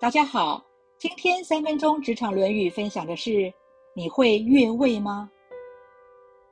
[0.00, 0.62] 大家好，
[0.98, 3.50] 今天三分钟职场论语分享的是：
[3.94, 5.30] 你会越位吗？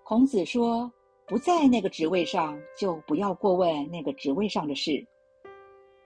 [0.05, 0.91] 孔子说
[1.27, 5.05] ：“不在那个职位上，就不要过问那个职位上的事。”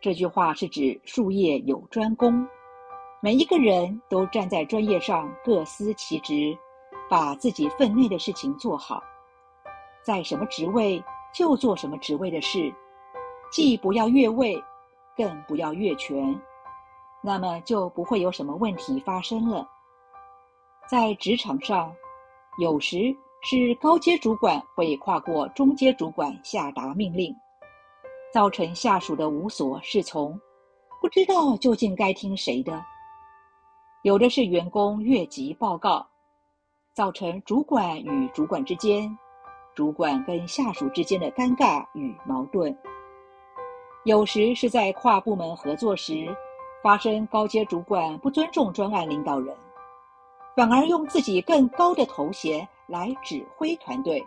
[0.00, 2.44] 这句话是指术业有专攻，
[3.22, 6.56] 每一个人都站在专业上各司其职，
[7.08, 9.02] 把自己分内的事情做好，
[10.02, 11.00] 在什么职位
[11.34, 12.72] 就做什么职位的事，
[13.52, 14.60] 既不要越位，
[15.14, 16.34] 更不要越权。
[17.26, 19.68] 那么就不会有什么问题发生了。
[20.88, 21.92] 在职场上，
[22.60, 27.34] 有时是高阶主管会跨过中阶主管下达命令，
[28.32, 30.40] 造成下属的无所适从，
[31.00, 32.80] 不知道究竟该听谁的；
[34.04, 36.06] 有的是员工越级报告，
[36.94, 39.18] 造成主管与主管之间、
[39.74, 42.72] 主管跟下属之间的尴尬与矛盾；
[44.04, 46.32] 有时是在跨部门合作时。
[46.86, 49.52] 发生高阶主管不尊重专案领导人，
[50.54, 54.24] 反而用自己更高的头衔来指挥团队，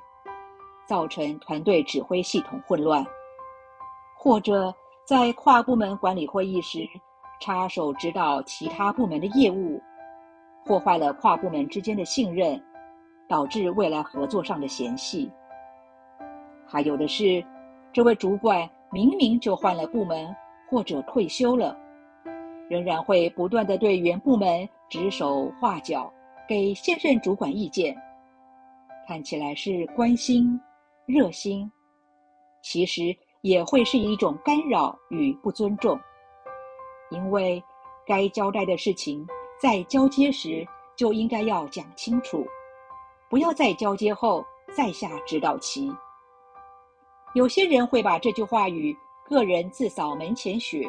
[0.85, 3.01] 造成团队指挥系统混乱；
[4.13, 4.75] 或者
[5.05, 6.85] 在跨部门管理会议时
[7.39, 9.81] 插手指导其他部门的业务，
[10.65, 12.61] 破坏了跨部门之间的信任，
[13.29, 15.31] 导致未来合作上的嫌隙。
[16.67, 17.41] 还有的是，
[17.93, 20.35] 这位主管明明就换了部门
[20.69, 21.73] 或者退休了。
[22.69, 26.11] 仍然会不断的对原部门指手画脚，
[26.47, 27.97] 给现任主管意见，
[29.07, 30.59] 看起来是关心、
[31.07, 31.69] 热心，
[32.61, 35.99] 其实也会是一种干扰与不尊重。
[37.09, 37.61] 因为
[38.05, 39.25] 该交代的事情
[39.59, 40.63] 在交接时
[40.95, 42.45] 就应该要讲清楚，
[43.31, 45.91] 不要在交接后再下指导棋。
[47.33, 50.87] 有些人会把这句话与“个人自扫门前雪”。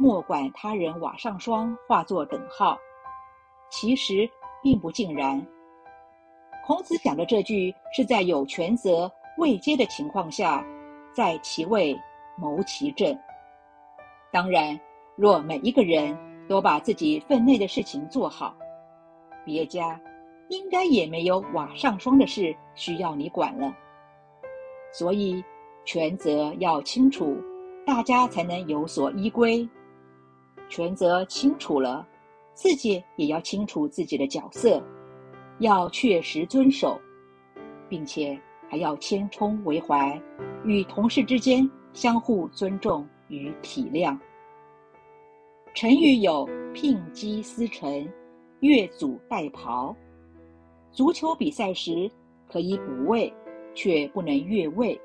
[0.00, 2.78] 莫管他人瓦上霜，化作等号，
[3.68, 4.30] 其实
[4.62, 5.44] 并不尽然。
[6.64, 10.64] 孔子讲的这句是在有权责未接的情况下，
[11.12, 11.98] 在其位
[12.36, 13.18] 谋其政。
[14.30, 14.78] 当然，
[15.16, 16.16] 若每一个人
[16.48, 18.54] 都把自己分内的事情做好，
[19.44, 20.00] 别家
[20.48, 23.74] 应该也没有瓦上霜的事需要你管了。
[24.92, 25.42] 所以，
[25.84, 27.36] 权责要清楚，
[27.84, 29.68] 大家才能有所依归。
[30.68, 32.06] 权责清楚了，
[32.54, 34.82] 自己也要清楚自己的角色，
[35.58, 37.00] 要确实遵守，
[37.88, 40.20] 并且还要谦冲为怀，
[40.64, 44.18] 与同事之间相互尊重与体谅。
[45.74, 48.06] 成语有“聘鸡司晨
[48.60, 49.94] ”“越俎代庖”。
[50.90, 52.10] 足球比赛时
[52.50, 53.32] 可以补位，
[53.74, 55.00] 却不能越位。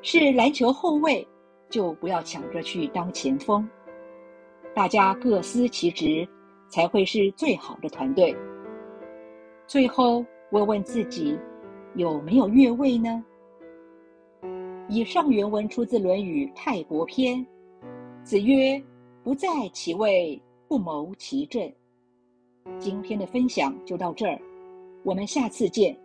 [0.00, 1.26] 是篮球后卫，
[1.68, 3.68] 就不要抢着去当前锋。
[4.78, 6.24] 大家各司其职，
[6.68, 8.32] 才会是最好的团队。
[9.66, 11.36] 最后问问自己，
[11.96, 13.24] 有没有越位呢？
[14.88, 17.38] 以上原文出自《论语·泰伯篇》，
[18.22, 18.80] 子曰
[19.24, 21.68] ：“不在其位，不谋其政。”
[22.78, 24.40] 今天的分享就到这儿，
[25.02, 25.98] 我们下次见。